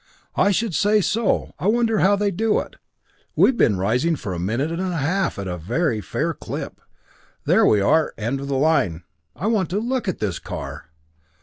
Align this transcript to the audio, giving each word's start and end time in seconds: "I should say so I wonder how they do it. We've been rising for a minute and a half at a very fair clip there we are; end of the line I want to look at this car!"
"I 0.35 0.49
should 0.49 0.73
say 0.73 0.99
so 0.99 1.53
I 1.59 1.67
wonder 1.67 1.99
how 1.99 2.15
they 2.15 2.31
do 2.31 2.57
it. 2.57 2.77
We've 3.35 3.55
been 3.55 3.77
rising 3.77 4.15
for 4.15 4.33
a 4.33 4.39
minute 4.39 4.71
and 4.71 4.81
a 4.81 4.97
half 4.97 5.37
at 5.37 5.47
a 5.47 5.59
very 5.59 6.01
fair 6.01 6.33
clip 6.33 6.81
there 7.45 7.67
we 7.67 7.81
are; 7.81 8.11
end 8.17 8.39
of 8.41 8.47
the 8.47 8.55
line 8.57 9.03
I 9.35 9.45
want 9.45 9.69
to 9.69 9.79
look 9.79 10.07
at 10.07 10.17
this 10.17 10.39
car!" 10.39 10.89